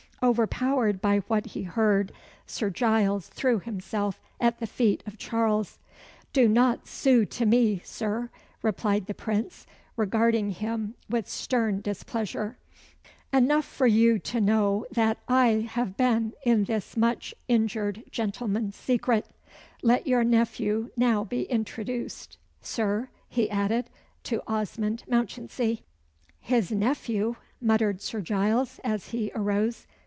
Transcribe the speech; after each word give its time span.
Overpowered 0.23 1.01
by 1.01 1.21
what 1.21 1.47
he 1.47 1.63
heard, 1.63 2.11
Sir 2.45 2.69
Giles 2.69 3.27
threw 3.27 3.57
himself 3.57 4.21
at 4.39 4.59
the 4.59 4.67
feet 4.67 5.01
of 5.07 5.17
Charles. 5.17 5.79
"Do 6.31 6.47
not 6.47 6.85
sue 6.85 7.25
to 7.25 7.45
me, 7.47 7.81
Sir," 7.83 8.29
replied 8.61 9.07
the 9.07 9.15
Prince, 9.15 9.65
regarding 9.97 10.51
him 10.51 10.93
with 11.09 11.27
stern 11.27 11.81
displeasure. 11.81 12.59
"Enough 13.33 13.65
for 13.65 13.87
you 13.87 14.19
to 14.19 14.39
know 14.39 14.85
that 14.91 15.17
I 15.27 15.67
have 15.71 15.97
been 15.97 16.33
in 16.43 16.65
this 16.65 16.95
much 16.95 17.33
injured 17.47 18.03
gentleman's 18.11 18.75
secret. 18.75 19.25
Let 19.81 20.05
your 20.05 20.23
nephew 20.23 20.91
now 20.95 21.23
be 21.23 21.45
introduced, 21.45 22.37
Sir," 22.61 23.09
he 23.27 23.49
added, 23.49 23.89
to 24.25 24.43
Osmond 24.45 25.03
Mounchensey. 25.07 25.81
"His 26.39 26.71
nephew!" 26.71 27.37
muttered 27.59 28.03
Sir 28.03 28.21
Giles, 28.21 28.79
as 28.83 29.07
he 29.09 29.31
arose. 29.33 29.87